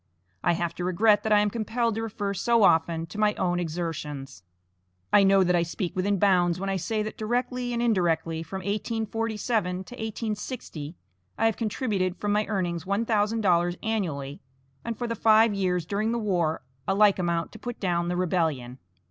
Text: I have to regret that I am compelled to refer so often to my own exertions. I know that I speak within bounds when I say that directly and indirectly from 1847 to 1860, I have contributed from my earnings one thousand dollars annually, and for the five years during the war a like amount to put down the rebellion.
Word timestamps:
I 0.43 0.53
have 0.53 0.73
to 0.77 0.83
regret 0.83 1.21
that 1.21 1.31
I 1.31 1.41
am 1.41 1.51
compelled 1.51 1.93
to 1.93 2.01
refer 2.01 2.33
so 2.33 2.63
often 2.63 3.05
to 3.05 3.19
my 3.19 3.35
own 3.35 3.59
exertions. 3.59 4.41
I 5.13 5.21
know 5.21 5.43
that 5.43 5.55
I 5.55 5.61
speak 5.61 5.95
within 5.95 6.17
bounds 6.17 6.59
when 6.59 6.71
I 6.71 6.75
say 6.75 7.03
that 7.03 7.19
directly 7.19 7.71
and 7.71 7.83
indirectly 7.83 8.41
from 8.41 8.61
1847 8.61 9.71
to 9.71 9.77
1860, 9.93 10.95
I 11.37 11.45
have 11.45 11.55
contributed 11.55 12.17
from 12.17 12.31
my 12.31 12.47
earnings 12.47 12.83
one 12.83 13.05
thousand 13.05 13.41
dollars 13.41 13.75
annually, 13.83 14.41
and 14.83 14.97
for 14.97 15.05
the 15.05 15.13
five 15.13 15.53
years 15.53 15.85
during 15.85 16.13
the 16.13 16.17
war 16.17 16.63
a 16.87 16.95
like 16.95 17.19
amount 17.19 17.51
to 17.51 17.59
put 17.59 17.79
down 17.79 18.07
the 18.07 18.17
rebellion. 18.17 18.79